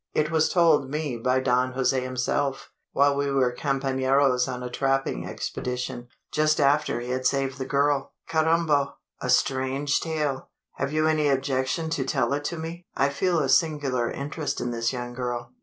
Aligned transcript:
It 0.15 0.31
was 0.31 0.49
told 0.49 0.89
me 0.89 1.15
by 1.17 1.41
Don 1.41 1.73
Jose 1.73 2.01
himself, 2.01 2.71
while 2.91 3.15
we 3.15 3.29
were 3.29 3.51
companeros 3.51 4.47
on 4.47 4.63
a 4.63 4.69
trapping 4.71 5.27
expedition 5.27 6.07
just 6.31 6.59
after 6.59 6.99
he 7.01 7.11
had 7.11 7.27
saved 7.27 7.59
the 7.59 7.67
girl. 7.67 8.13
Carrambo! 8.27 8.95
a 9.21 9.29
strange 9.29 9.99
tale!" 9.99 10.49
"Have 10.77 10.91
you 10.91 11.05
any 11.05 11.27
objection 11.27 11.91
to 11.91 12.03
tell 12.03 12.33
it 12.33 12.43
to 12.45 12.57
me? 12.57 12.87
I 12.95 13.09
feel 13.09 13.37
a 13.37 13.47
singular 13.47 14.09
interest 14.09 14.59
in 14.59 14.71
this 14.71 14.91
young 14.91 15.13
girl." 15.13 15.51